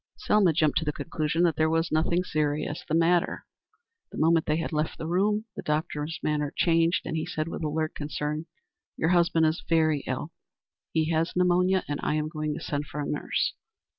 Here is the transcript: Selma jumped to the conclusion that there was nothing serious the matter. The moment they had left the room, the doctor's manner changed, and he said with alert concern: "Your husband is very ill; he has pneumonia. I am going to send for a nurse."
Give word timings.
Selma 0.17 0.51
jumped 0.51 0.79
to 0.79 0.83
the 0.83 0.91
conclusion 0.91 1.43
that 1.43 1.55
there 1.57 1.69
was 1.69 1.91
nothing 1.91 2.23
serious 2.23 2.83
the 2.89 2.95
matter. 2.95 3.45
The 4.11 4.17
moment 4.17 4.47
they 4.47 4.57
had 4.57 4.73
left 4.73 4.97
the 4.97 5.05
room, 5.05 5.45
the 5.55 5.61
doctor's 5.61 6.19
manner 6.23 6.51
changed, 6.57 7.03
and 7.05 7.15
he 7.15 7.23
said 7.27 7.47
with 7.47 7.61
alert 7.63 7.93
concern: 7.93 8.47
"Your 8.97 9.09
husband 9.09 9.45
is 9.45 9.63
very 9.69 9.99
ill; 10.07 10.31
he 10.91 11.11
has 11.11 11.35
pneumonia. 11.35 11.83
I 11.87 12.15
am 12.15 12.29
going 12.29 12.55
to 12.55 12.59
send 12.59 12.87
for 12.87 12.99
a 12.99 13.05
nurse." 13.05 13.53